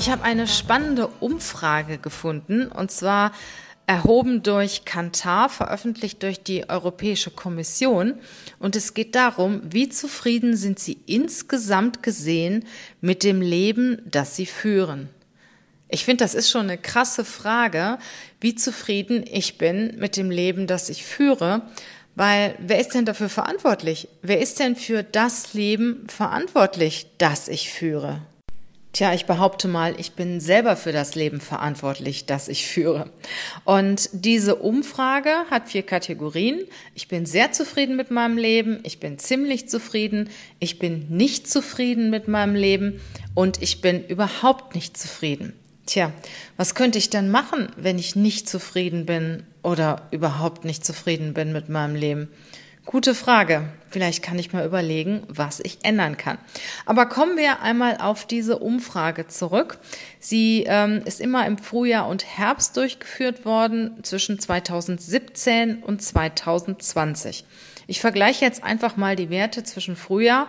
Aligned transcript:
Ich 0.00 0.08
habe 0.08 0.22
eine 0.22 0.48
spannende 0.48 1.08
Umfrage 1.20 1.98
gefunden 1.98 2.68
und 2.68 2.90
zwar 2.90 3.32
erhoben 3.86 4.42
durch 4.42 4.86
Kantar, 4.86 5.50
veröffentlicht 5.50 6.22
durch 6.22 6.42
die 6.42 6.70
Europäische 6.70 7.30
Kommission. 7.30 8.14
Und 8.58 8.76
es 8.76 8.94
geht 8.94 9.14
darum, 9.14 9.60
wie 9.62 9.90
zufrieden 9.90 10.56
sind 10.56 10.78
Sie 10.78 10.96
insgesamt 11.04 12.02
gesehen 12.02 12.64
mit 13.02 13.24
dem 13.24 13.42
Leben, 13.42 14.00
das 14.06 14.36
Sie 14.36 14.46
führen. 14.46 15.10
Ich 15.90 16.06
finde, 16.06 16.24
das 16.24 16.32
ist 16.32 16.48
schon 16.48 16.62
eine 16.62 16.78
krasse 16.78 17.26
Frage, 17.26 17.98
wie 18.40 18.54
zufrieden 18.54 19.22
ich 19.30 19.58
bin 19.58 19.98
mit 19.98 20.16
dem 20.16 20.30
Leben, 20.30 20.66
das 20.66 20.88
ich 20.88 21.04
führe. 21.04 21.60
Weil 22.14 22.54
wer 22.58 22.80
ist 22.80 22.94
denn 22.94 23.04
dafür 23.04 23.28
verantwortlich? 23.28 24.08
Wer 24.22 24.40
ist 24.40 24.60
denn 24.60 24.76
für 24.76 25.02
das 25.02 25.52
Leben 25.52 26.06
verantwortlich, 26.08 27.08
das 27.18 27.48
ich 27.48 27.68
führe? 27.70 28.22
Tja, 28.92 29.14
ich 29.14 29.26
behaupte 29.26 29.68
mal, 29.68 29.94
ich 30.00 30.12
bin 30.12 30.40
selber 30.40 30.74
für 30.74 30.90
das 30.90 31.14
Leben 31.14 31.40
verantwortlich, 31.40 32.26
das 32.26 32.48
ich 32.48 32.66
führe. 32.66 33.08
Und 33.64 34.10
diese 34.12 34.56
Umfrage 34.56 35.30
hat 35.48 35.68
vier 35.68 35.84
Kategorien. 35.84 36.64
Ich 36.96 37.06
bin 37.06 37.24
sehr 37.24 37.52
zufrieden 37.52 37.96
mit 37.96 38.10
meinem 38.10 38.36
Leben, 38.36 38.80
ich 38.82 38.98
bin 38.98 39.16
ziemlich 39.18 39.68
zufrieden, 39.68 40.28
ich 40.58 40.80
bin 40.80 41.06
nicht 41.08 41.48
zufrieden 41.48 42.10
mit 42.10 42.26
meinem 42.26 42.56
Leben 42.56 43.00
und 43.34 43.62
ich 43.62 43.80
bin 43.80 44.04
überhaupt 44.04 44.74
nicht 44.74 44.96
zufrieden. 44.96 45.52
Tja, 45.86 46.12
was 46.56 46.74
könnte 46.74 46.98
ich 46.98 47.10
denn 47.10 47.30
machen, 47.30 47.68
wenn 47.76 47.98
ich 47.98 48.16
nicht 48.16 48.48
zufrieden 48.48 49.06
bin 49.06 49.44
oder 49.62 50.08
überhaupt 50.10 50.64
nicht 50.64 50.84
zufrieden 50.84 51.32
bin 51.32 51.52
mit 51.52 51.68
meinem 51.68 51.94
Leben? 51.94 52.28
Gute 52.90 53.14
Frage. 53.14 53.68
Vielleicht 53.88 54.20
kann 54.20 54.36
ich 54.36 54.52
mal 54.52 54.66
überlegen, 54.66 55.22
was 55.28 55.60
ich 55.60 55.78
ändern 55.84 56.16
kann. 56.16 56.38
Aber 56.86 57.06
kommen 57.06 57.36
wir 57.36 57.60
einmal 57.60 57.98
auf 57.98 58.26
diese 58.26 58.58
Umfrage 58.58 59.28
zurück. 59.28 59.78
Sie 60.18 60.64
ähm, 60.66 61.00
ist 61.04 61.20
immer 61.20 61.46
im 61.46 61.56
Frühjahr 61.56 62.08
und 62.08 62.26
Herbst 62.26 62.76
durchgeführt 62.76 63.44
worden 63.44 64.02
zwischen 64.02 64.40
2017 64.40 65.84
und 65.84 66.02
2020. 66.02 67.44
Ich 67.86 68.00
vergleiche 68.00 68.44
jetzt 68.44 68.64
einfach 68.64 68.96
mal 68.96 69.14
die 69.14 69.30
Werte 69.30 69.62
zwischen 69.62 69.94
Frühjahr 69.94 70.48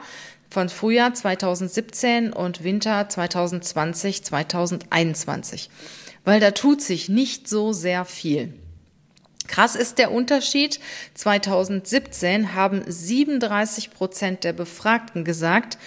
von 0.49 0.69
Frühjahr 0.69 1.13
2017 1.13 2.33
und 2.33 2.63
Winter 2.63 3.07
2020, 3.07 4.23
2021, 4.23 5.69
weil 6.25 6.39
da 6.39 6.49
tut 6.49 6.81
sich 6.81 7.07
nicht 7.07 7.47
so 7.47 7.71
sehr 7.71 8.03
viel. 8.03 8.55
Krass 9.51 9.75
ist 9.75 9.97
der 9.97 10.13
Unterschied. 10.13 10.79
2017 11.13 12.55
haben 12.55 12.83
37 12.87 13.91
Prozent 13.91 14.45
der 14.45 14.53
Befragten 14.53 15.25
gesagt, 15.25 15.77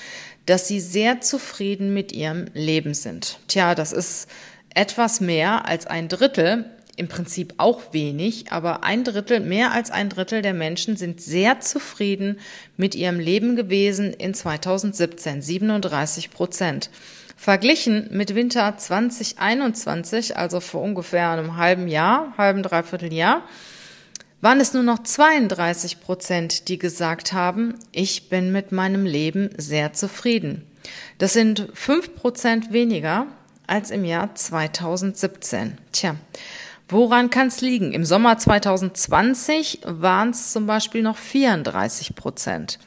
dass 0.44 0.68
sie 0.68 0.80
sehr 0.80 1.22
zufrieden 1.22 1.94
mit 1.94 2.12
ihrem 2.12 2.48
Leben 2.52 2.92
sind. 2.92 3.38
Tja, 3.48 3.74
das 3.74 3.92
ist 3.92 4.28
etwas 4.74 5.22
mehr 5.22 5.66
als 5.66 5.86
ein 5.86 6.08
Drittel. 6.08 6.66
Im 6.96 7.08
Prinzip 7.08 7.54
auch 7.56 7.94
wenig, 7.94 8.52
aber 8.52 8.84
ein 8.84 9.02
Drittel, 9.02 9.40
mehr 9.40 9.72
als 9.72 9.90
ein 9.90 10.10
Drittel 10.10 10.42
der 10.42 10.54
Menschen 10.54 10.98
sind 10.98 11.22
sehr 11.22 11.58
zufrieden 11.60 12.38
mit 12.76 12.94
ihrem 12.94 13.18
Leben 13.18 13.56
gewesen 13.56 14.12
in 14.12 14.34
2017. 14.34 15.40
37 15.40 16.30
Prozent. 16.30 16.90
Verglichen 17.36 18.08
mit 18.12 18.34
Winter 18.34 18.76
2021, 18.76 20.36
also 20.36 20.60
vor 20.60 20.82
ungefähr 20.82 21.30
einem 21.30 21.56
halben 21.56 21.88
Jahr, 21.88 22.34
halben 22.38 22.62
dreiviertel 22.62 23.12
Jahr, 23.12 23.42
waren 24.40 24.60
es 24.60 24.74
nur 24.74 24.82
noch 24.82 25.02
32 25.02 26.00
Prozent, 26.00 26.68
die 26.68 26.78
gesagt 26.78 27.32
haben, 27.32 27.78
ich 27.92 28.28
bin 28.28 28.52
mit 28.52 28.72
meinem 28.72 29.06
Leben 29.06 29.50
sehr 29.56 29.94
zufrieden. 29.94 30.66
Das 31.16 31.32
sind 31.32 31.68
fünf 31.72 32.14
Prozent 32.14 32.72
weniger 32.72 33.26
als 33.66 33.90
im 33.90 34.04
Jahr 34.04 34.34
2017. 34.34 35.78
Tja, 35.92 36.16
woran 36.88 37.30
kann 37.30 37.48
es 37.48 37.62
liegen? 37.62 37.92
Im 37.92 38.04
Sommer 38.04 38.36
2020 38.36 39.80
waren 39.84 40.30
es 40.30 40.52
zum 40.52 40.66
Beispiel 40.66 41.02
noch 41.02 41.16
34 41.16 42.14
Prozent. 42.14 42.78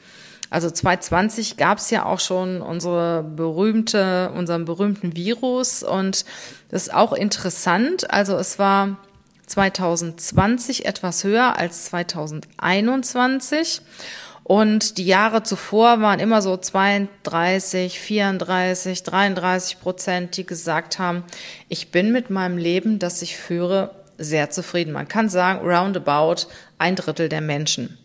Also 0.49 0.69
2020 0.69 1.57
gab 1.57 1.77
es 1.77 1.89
ja 1.89 2.05
auch 2.05 2.19
schon 2.19 2.61
unsere 2.61 3.23
berühmte, 3.23 4.31
unseren 4.35 4.65
berühmten 4.65 5.15
Virus 5.15 5.83
und 5.83 6.25
das 6.69 6.83
ist 6.83 6.93
auch 6.93 7.13
interessant. 7.13 8.09
Also 8.11 8.37
es 8.37 8.57
war 8.57 8.97
2020 9.47 10.85
etwas 10.85 11.23
höher 11.23 11.57
als 11.57 11.85
2021 11.85 13.81
und 14.47 14.97
die 14.97 15.05
Jahre 15.05 15.43
zuvor 15.43 15.99
waren 15.99 16.21
immer 16.21 16.41
so 16.41 16.55
32, 16.55 17.99
34, 17.99 19.03
33 19.03 19.81
Prozent, 19.81 20.37
die 20.37 20.45
gesagt 20.45 20.99
haben, 20.99 21.25
ich 21.67 21.91
bin 21.91 22.13
mit 22.13 22.29
meinem 22.29 22.57
Leben, 22.57 22.97
das 22.97 23.21
ich 23.21 23.35
führe, 23.35 23.91
sehr 24.17 24.49
zufrieden. 24.49 24.93
Man 24.93 25.09
kann 25.09 25.27
sagen, 25.27 25.67
roundabout 25.67 26.47
ein 26.77 26.95
Drittel 26.95 27.27
der 27.27 27.41
Menschen. 27.41 27.97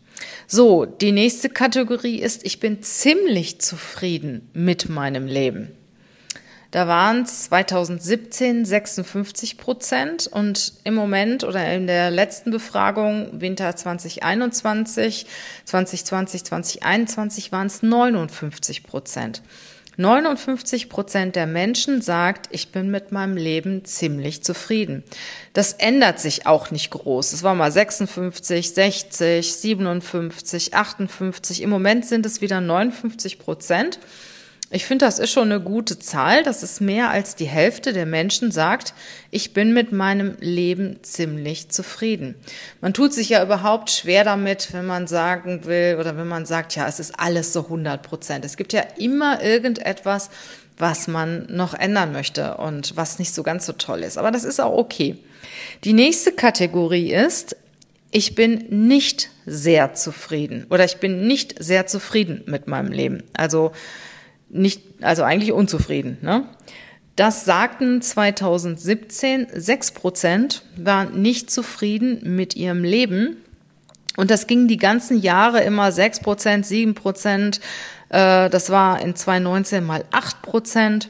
So, 0.46 0.84
die 0.84 1.12
nächste 1.12 1.48
Kategorie 1.48 2.20
ist, 2.20 2.44
ich 2.44 2.60
bin 2.60 2.82
ziemlich 2.82 3.60
zufrieden 3.60 4.50
mit 4.52 4.88
meinem 4.88 5.26
Leben. 5.26 5.72
Da 6.72 6.88
waren 6.88 7.22
es 7.22 7.44
2017 7.44 8.64
56 8.64 9.58
Prozent 9.58 10.26
und 10.26 10.72
im 10.84 10.94
Moment 10.94 11.44
oder 11.44 11.70
in 11.74 11.86
der 11.86 12.10
letzten 12.10 12.50
Befragung 12.50 13.28
Winter 13.42 13.76
2021, 13.76 15.26
2020, 15.66 16.44
2021 16.44 17.52
waren 17.52 17.66
es 17.66 17.82
59 17.82 18.84
Prozent. 18.84 19.42
59 19.97 20.88
Prozent 20.88 21.36
der 21.36 21.47
Menschen 21.47 22.00
sagt, 22.00 22.48
ich 22.50 22.72
bin 22.72 22.91
mit 22.91 23.12
meinem 23.12 23.36
Leben 23.36 23.84
ziemlich 23.84 24.42
zufrieden. 24.42 25.04
Das 25.53 25.75
ändert 25.75 26.19
sich 26.19 26.47
auch 26.47 26.70
nicht 26.70 26.91
groß. 26.91 27.32
Es 27.32 27.42
war 27.42 27.54
mal 27.54 27.70
56, 27.70 28.72
60, 28.72 29.54
57, 29.54 30.75
58. 30.75 31.62
Im 31.62 31.70
Moment 31.70 32.06
sind 32.06 32.25
es 32.25 32.41
wieder 32.41 32.60
59 32.60 33.38
Prozent. 33.38 33.98
Ich 34.74 34.86
finde, 34.86 35.04
das 35.04 35.18
ist 35.18 35.30
schon 35.30 35.52
eine 35.52 35.60
gute 35.60 35.98
Zahl. 35.98 36.42
Das 36.42 36.62
ist 36.62 36.80
mehr 36.80 37.10
als 37.10 37.36
die 37.36 37.44
Hälfte 37.44 37.92
der 37.92 38.06
Menschen 38.06 38.50
sagt, 38.50 38.94
ich 39.30 39.52
bin 39.52 39.74
mit 39.74 39.92
meinem 39.92 40.36
Leben 40.40 41.02
ziemlich 41.02 41.68
zufrieden. 41.68 42.36
Man 42.80 42.94
tut 42.94 43.12
sich 43.12 43.28
ja 43.28 43.42
überhaupt 43.42 43.90
schwer 43.90 44.24
damit, 44.24 44.72
wenn 44.72 44.86
man 44.86 45.06
sagen 45.06 45.66
will 45.66 45.98
oder 46.00 46.16
wenn 46.16 46.26
man 46.26 46.46
sagt, 46.46 46.74
ja, 46.74 46.88
es 46.88 47.00
ist 47.00 47.20
alles 47.20 47.52
so 47.52 47.64
100 47.64 48.02
Prozent. 48.02 48.46
Es 48.46 48.56
gibt 48.56 48.72
ja 48.72 48.80
immer 48.96 49.42
irgendetwas, 49.42 50.30
was 50.78 51.06
man 51.06 51.46
noch 51.50 51.74
ändern 51.74 52.12
möchte 52.12 52.56
und 52.56 52.96
was 52.96 53.18
nicht 53.18 53.34
so 53.34 53.42
ganz 53.42 53.66
so 53.66 53.74
toll 53.74 54.02
ist. 54.02 54.16
Aber 54.16 54.30
das 54.30 54.44
ist 54.44 54.58
auch 54.58 54.76
okay. 54.76 55.18
Die 55.84 55.92
nächste 55.92 56.32
Kategorie 56.32 57.12
ist, 57.12 57.56
ich 58.10 58.34
bin 58.34 58.64
nicht 58.70 59.28
sehr 59.44 59.92
zufrieden 59.92 60.66
oder 60.70 60.86
ich 60.86 60.96
bin 60.96 61.26
nicht 61.26 61.62
sehr 61.62 61.86
zufrieden 61.86 62.42
mit 62.46 62.68
meinem 62.68 62.90
Leben. 62.90 63.22
Also 63.34 63.72
nicht, 64.52 64.82
also 65.00 65.24
eigentlich 65.24 65.52
unzufrieden. 65.52 66.18
Ne? 66.22 66.44
Das 67.16 67.44
sagten 67.44 68.00
2017 68.00 69.49
sechs 69.54 69.90
Prozent 69.90 70.62
waren 70.76 71.20
nicht 71.20 71.50
zufrieden 71.50 72.37
mit 72.37 72.54
ihrem 72.54 72.84
Leben. 72.84 73.38
Und 74.16 74.31
das 74.31 74.46
ging 74.46 74.69
die 74.69 74.76
ganzen 74.76 75.19
Jahre 75.20 75.62
immer 75.62 75.90
sechs 75.90 76.20
Prozent, 76.20 76.66
sieben 76.66 76.94
Prozent. 76.94 77.60
Äh, 78.10 78.49
das 78.50 78.70
war 78.70 79.00
in 79.00 79.16
2019 79.16 79.84
mal 79.84 80.04
acht 80.10 80.43
Prozent. 80.43 81.08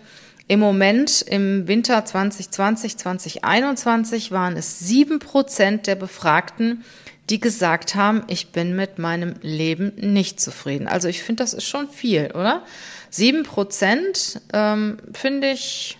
Im 0.48 0.60
Moment, 0.60 1.22
im 1.22 1.68
Winter 1.68 2.04
2020, 2.04 2.98
2021 2.98 4.32
waren 4.32 4.56
es 4.56 4.80
sieben 4.80 5.18
Prozent 5.18 5.86
der 5.86 5.94
Befragten, 5.94 6.84
die 7.30 7.40
gesagt 7.40 7.94
haben, 7.94 8.24
ich 8.28 8.48
bin 8.48 8.74
mit 8.74 8.98
meinem 8.98 9.34
Leben 9.42 9.92
nicht 9.96 10.40
zufrieden. 10.40 10.88
Also 10.88 11.08
ich 11.08 11.22
finde, 11.22 11.42
das 11.42 11.54
ist 11.54 11.64
schon 11.64 11.88
viel, 11.88 12.32
oder? 12.32 12.62
Sieben 13.10 13.44
Prozent 13.44 14.40
ähm, 14.52 14.98
finde 15.12 15.50
ich 15.52 15.98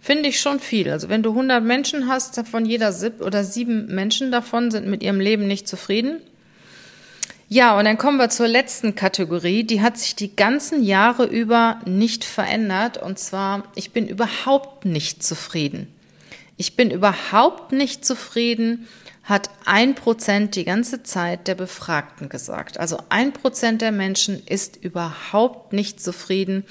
finde 0.00 0.30
ich 0.30 0.40
schon 0.40 0.60
viel. 0.60 0.90
Also 0.90 1.08
wenn 1.08 1.22
du 1.22 1.30
100 1.30 1.62
Menschen 1.62 2.08
hast, 2.08 2.38
davon 2.38 2.64
jeder 2.64 2.92
sieb 2.92 3.20
oder 3.20 3.44
sieben 3.44 3.86
Menschen 3.94 4.32
davon 4.32 4.70
sind 4.70 4.86
mit 4.86 5.02
ihrem 5.02 5.20
Leben 5.20 5.46
nicht 5.46 5.68
zufrieden. 5.68 6.20
Ja, 7.48 7.76
und 7.76 7.84
dann 7.84 7.98
kommen 7.98 8.16
wir 8.16 8.30
zur 8.30 8.48
letzten 8.48 8.94
Kategorie. 8.94 9.64
Die 9.64 9.82
hat 9.82 9.98
sich 9.98 10.14
die 10.14 10.36
ganzen 10.36 10.82
Jahre 10.84 11.24
über 11.26 11.80
nicht 11.84 12.24
verändert. 12.24 12.96
Und 12.96 13.18
zwar, 13.18 13.64
ich 13.74 13.90
bin 13.90 14.06
überhaupt 14.08 14.84
nicht 14.84 15.22
zufrieden. 15.22 15.88
Ich 16.56 16.76
bin 16.76 16.90
überhaupt 16.90 17.72
nicht 17.72 18.04
zufrieden, 18.04 18.86
hat 19.30 19.48
ein 19.64 19.94
Prozent 19.94 20.56
die 20.56 20.64
ganze 20.64 21.02
Zeit 21.02 21.48
der 21.48 21.54
Befragten 21.54 22.28
gesagt. 22.28 22.78
Also 22.78 22.98
ein 23.08 23.32
Prozent 23.32 23.80
der 23.80 23.92
Menschen 23.92 24.42
ist 24.44 24.76
überhaupt 24.76 25.72
nicht 25.72 26.02
zufrieden 26.02 26.64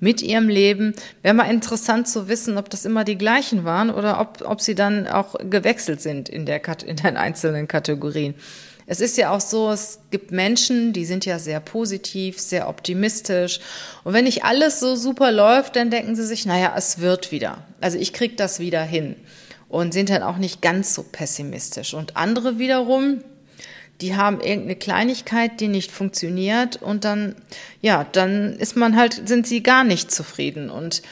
mit 0.00 0.22
ihrem 0.22 0.48
Leben. 0.48 0.94
Wäre 1.22 1.34
mal 1.34 1.50
interessant 1.50 2.08
zu 2.08 2.28
wissen, 2.28 2.58
ob 2.58 2.70
das 2.70 2.84
immer 2.84 3.04
die 3.04 3.18
gleichen 3.18 3.64
waren 3.64 3.90
oder 3.90 4.20
ob, 4.20 4.42
ob 4.44 4.60
sie 4.60 4.74
dann 4.74 5.06
auch 5.06 5.36
gewechselt 5.48 6.00
sind 6.00 6.28
in, 6.28 6.46
der, 6.46 6.62
in 6.86 6.96
den 6.96 7.16
einzelnen 7.16 7.68
Kategorien. 7.68 8.34
Es 8.86 9.00
ist 9.00 9.16
ja 9.18 9.30
auch 9.30 9.40
so, 9.40 9.70
es 9.70 9.98
gibt 10.10 10.30
Menschen, 10.30 10.92
die 10.92 11.04
sind 11.04 11.26
ja 11.26 11.38
sehr 11.38 11.60
positiv, 11.60 12.38
sehr 12.38 12.68
optimistisch. 12.68 13.60
Und 14.04 14.14
wenn 14.14 14.24
nicht 14.24 14.44
alles 14.44 14.80
so 14.80 14.94
super 14.94 15.32
läuft, 15.32 15.76
dann 15.76 15.90
denken 15.90 16.14
sie 16.14 16.24
sich, 16.24 16.46
naja, 16.46 16.72
es 16.76 17.00
wird 17.00 17.32
wieder. 17.32 17.58
Also 17.80 17.98
ich 17.98 18.12
krieg 18.12 18.36
das 18.36 18.60
wieder 18.60 18.82
hin. 18.82 19.16
Und 19.68 19.92
sind 19.92 20.10
dann 20.10 20.22
auch 20.22 20.36
nicht 20.36 20.62
ganz 20.62 20.94
so 20.94 21.02
pessimistisch. 21.02 21.92
Und 21.94 22.16
andere 22.16 22.58
wiederum, 22.58 23.20
die 24.00 24.14
haben 24.14 24.40
irgendeine 24.40 24.76
Kleinigkeit, 24.76 25.60
die 25.60 25.68
nicht 25.68 25.90
funktioniert 25.90 26.80
und 26.82 27.04
dann, 27.04 27.34
ja, 27.80 28.04
dann 28.04 28.54
ist 28.54 28.76
man 28.76 28.96
halt, 28.96 29.26
sind 29.26 29.46
sie 29.46 29.62
gar 29.62 29.84
nicht 29.84 30.10
zufrieden. 30.10 30.70
Und 30.70 31.02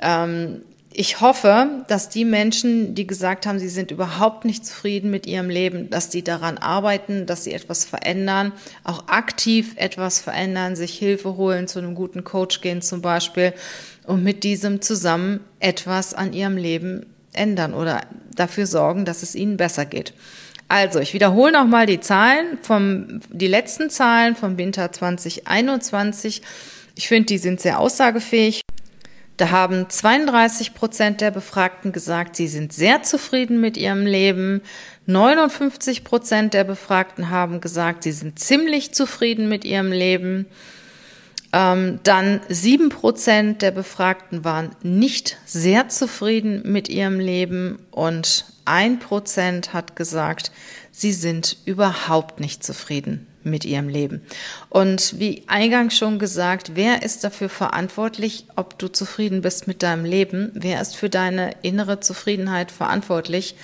ähm, 0.00 0.62
ich 0.92 1.20
hoffe, 1.20 1.84
dass 1.86 2.08
die 2.08 2.24
Menschen, 2.24 2.94
die 2.94 3.06
gesagt 3.06 3.46
haben, 3.46 3.58
sie 3.58 3.68
sind 3.68 3.90
überhaupt 3.90 4.44
nicht 4.44 4.66
zufrieden 4.66 5.10
mit 5.10 5.26
ihrem 5.26 5.50
Leben, 5.50 5.90
dass 5.90 6.10
sie 6.10 6.22
daran 6.22 6.58
arbeiten, 6.58 7.26
dass 7.26 7.44
sie 7.44 7.52
etwas 7.52 7.84
verändern, 7.84 8.52
auch 8.84 9.06
aktiv 9.08 9.74
etwas 9.76 10.20
verändern, 10.20 10.76
sich 10.76 10.98
Hilfe 10.98 11.36
holen, 11.36 11.68
zu 11.68 11.78
einem 11.78 11.94
guten 11.94 12.24
Coach 12.24 12.60
gehen 12.62 12.82
zum 12.82 13.02
Beispiel 13.02 13.52
und 14.06 14.24
mit 14.24 14.44
diesem 14.44 14.80
zusammen 14.80 15.40
etwas 15.60 16.14
an 16.14 16.32
ihrem 16.32 16.56
Leben 16.56 17.06
ändern 17.38 17.72
oder 17.72 18.02
dafür 18.34 18.66
sorgen, 18.66 19.04
dass 19.04 19.22
es 19.22 19.34
ihnen 19.34 19.56
besser 19.56 19.84
geht. 19.84 20.12
Also, 20.68 20.98
ich 21.00 21.14
wiederhole 21.14 21.52
nochmal 21.52 21.86
die 21.86 22.00
Zahlen 22.00 22.58
vom, 22.60 23.20
die 23.30 23.46
letzten 23.46 23.88
Zahlen 23.88 24.36
vom 24.36 24.58
Winter 24.58 24.92
2021. 24.92 26.42
Ich 26.94 27.08
finde, 27.08 27.26
die 27.26 27.38
sind 27.38 27.60
sehr 27.60 27.78
aussagefähig. 27.78 28.60
Da 29.38 29.50
haben 29.50 29.88
32 29.88 30.74
Prozent 30.74 31.20
der 31.20 31.30
Befragten 31.30 31.92
gesagt, 31.92 32.36
sie 32.36 32.48
sind 32.48 32.72
sehr 32.72 33.02
zufrieden 33.04 33.60
mit 33.60 33.76
ihrem 33.76 34.04
Leben. 34.04 34.62
59 35.06 36.02
Prozent 36.02 36.54
der 36.54 36.64
Befragten 36.64 37.30
haben 37.30 37.60
gesagt, 37.60 38.02
sie 38.02 38.12
sind 38.12 38.38
ziemlich 38.38 38.92
zufrieden 38.92 39.48
mit 39.48 39.64
ihrem 39.64 39.92
Leben. 39.92 40.46
Ähm, 41.52 42.00
dann 42.02 42.40
sieben 42.48 42.90
Prozent 42.90 43.62
der 43.62 43.70
Befragten 43.70 44.44
waren 44.44 44.70
nicht 44.82 45.38
sehr 45.46 45.88
zufrieden 45.88 46.62
mit 46.64 46.88
ihrem 46.88 47.20
Leben 47.20 47.78
und 47.90 48.44
ein 48.66 48.98
Prozent 48.98 49.72
hat 49.72 49.96
gesagt, 49.96 50.52
sie 50.92 51.12
sind 51.12 51.56
überhaupt 51.64 52.38
nicht 52.38 52.62
zufrieden 52.62 53.26
mit 53.44 53.64
ihrem 53.64 53.88
Leben. 53.88 54.20
Und 54.68 55.18
wie 55.18 55.44
eingangs 55.46 55.96
schon 55.96 56.18
gesagt, 56.18 56.72
wer 56.74 57.02
ist 57.02 57.24
dafür 57.24 57.48
verantwortlich, 57.48 58.44
ob 58.56 58.78
du 58.78 58.88
zufrieden 58.88 59.40
bist 59.40 59.66
mit 59.66 59.82
deinem 59.82 60.04
Leben? 60.04 60.50
Wer 60.52 60.82
ist 60.82 60.96
für 60.96 61.08
deine 61.08 61.52
innere 61.62 62.00
Zufriedenheit 62.00 62.70
verantwortlich? 62.70 63.54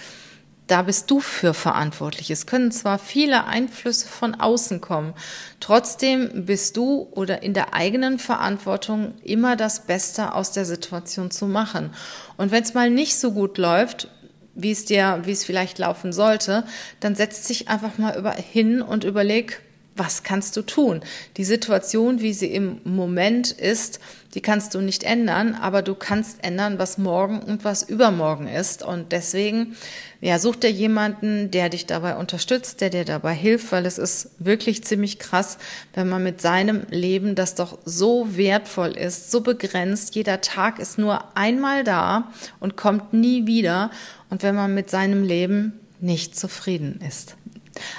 Da 0.66 0.82
bist 0.82 1.10
du 1.10 1.20
für 1.20 1.52
verantwortlich. 1.52 2.30
Es 2.30 2.46
können 2.46 2.72
zwar 2.72 2.98
viele 2.98 3.44
Einflüsse 3.44 4.08
von 4.08 4.34
außen 4.34 4.80
kommen, 4.80 5.14
trotzdem 5.60 6.46
bist 6.46 6.76
du 6.76 7.08
oder 7.10 7.42
in 7.42 7.54
der 7.54 7.74
eigenen 7.74 8.18
Verantwortung 8.18 9.14
immer 9.22 9.56
das 9.56 9.86
Beste 9.86 10.34
aus 10.34 10.52
der 10.52 10.64
Situation 10.64 11.30
zu 11.30 11.46
machen. 11.46 11.90
Und 12.36 12.50
wenn 12.50 12.62
es 12.62 12.74
mal 12.74 12.90
nicht 12.90 13.16
so 13.16 13.32
gut 13.32 13.58
läuft, 13.58 14.08
wie 14.54 14.70
es 14.70 14.84
dir, 14.84 15.20
wie 15.24 15.32
es 15.32 15.44
vielleicht 15.44 15.78
laufen 15.78 16.12
sollte, 16.12 16.64
dann 17.00 17.14
setz 17.14 17.46
dich 17.46 17.68
einfach 17.68 17.98
mal 17.98 18.16
über, 18.16 18.32
hin 18.32 18.82
und 18.82 19.04
überleg, 19.04 19.60
was 19.96 20.22
kannst 20.22 20.56
du 20.56 20.62
tun? 20.62 21.02
Die 21.36 21.44
Situation, 21.44 22.20
wie 22.20 22.32
sie 22.32 22.52
im 22.52 22.80
Moment 22.84 23.52
ist, 23.52 24.00
die 24.34 24.40
kannst 24.40 24.74
du 24.74 24.80
nicht 24.80 25.04
ändern, 25.04 25.54
aber 25.54 25.82
du 25.82 25.94
kannst 25.94 26.42
ändern, 26.42 26.78
was 26.78 26.98
morgen 26.98 27.38
und 27.38 27.64
was 27.64 27.84
übermorgen 27.84 28.48
ist. 28.48 28.82
Und 28.82 29.12
deswegen, 29.12 29.76
ja, 30.20 30.40
such 30.40 30.56
dir 30.56 30.72
jemanden, 30.72 31.52
der 31.52 31.68
dich 31.68 31.86
dabei 31.86 32.16
unterstützt, 32.16 32.80
der 32.80 32.90
dir 32.90 33.04
dabei 33.04 33.32
hilft, 33.32 33.70
weil 33.70 33.86
es 33.86 33.98
ist 33.98 34.30
wirklich 34.40 34.82
ziemlich 34.84 35.20
krass, 35.20 35.58
wenn 35.94 36.08
man 36.08 36.24
mit 36.24 36.40
seinem 36.40 36.82
Leben, 36.90 37.36
das 37.36 37.54
doch 37.54 37.78
so 37.84 38.36
wertvoll 38.36 38.96
ist, 38.96 39.30
so 39.30 39.40
begrenzt, 39.40 40.16
jeder 40.16 40.40
Tag 40.40 40.80
ist 40.80 40.98
nur 40.98 41.36
einmal 41.36 41.84
da 41.84 42.32
und 42.58 42.76
kommt 42.76 43.12
nie 43.12 43.46
wieder. 43.46 43.92
Und 44.30 44.42
wenn 44.42 44.56
man 44.56 44.74
mit 44.74 44.90
seinem 44.90 45.22
Leben 45.22 45.78
nicht 46.00 46.36
zufrieden 46.36 47.00
ist. 47.08 47.36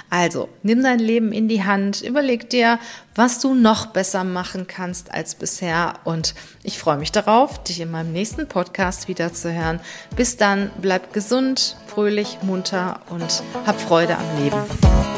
Also, 0.09 0.49
nimm 0.63 0.83
dein 0.83 0.99
Leben 0.99 1.31
in 1.31 1.47
die 1.47 1.63
Hand, 1.63 2.01
überleg 2.01 2.49
dir, 2.49 2.79
was 3.15 3.39
du 3.39 3.53
noch 3.53 3.87
besser 3.87 4.23
machen 4.23 4.67
kannst 4.67 5.11
als 5.11 5.35
bisher 5.35 5.93
und 6.03 6.35
ich 6.63 6.79
freue 6.79 6.97
mich 6.97 7.11
darauf, 7.11 7.63
dich 7.63 7.79
in 7.79 7.91
meinem 7.91 8.11
nächsten 8.11 8.47
Podcast 8.47 9.07
wieder 9.07 9.33
zu 9.33 9.53
hören. 9.53 9.79
Bis 10.15 10.37
dann, 10.37 10.71
bleib 10.81 11.13
gesund, 11.13 11.77
fröhlich, 11.87 12.39
munter 12.41 12.99
und 13.09 13.43
hab 13.65 13.79
Freude 13.79 14.17
am 14.17 14.43
Leben. 14.43 15.14